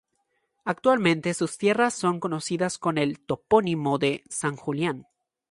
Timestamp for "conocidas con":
2.19-2.97